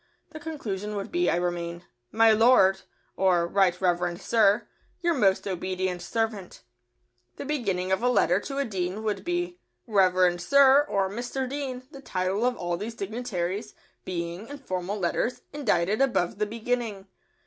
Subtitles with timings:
[0.31, 2.81] The conclusion would be, I remain, "My Lord"
[3.15, 4.67] (or "Right Reverend Sir")
[5.01, 9.03] "Your most obedient servant." [Sidenote: A dean.] The beginning of a letter to a dean
[9.03, 11.47] would be, "Reverend Sir" or "Mr.
[11.47, 17.05] Dean," the title of all these dignitaries being, in formal letters, indited above the beginning.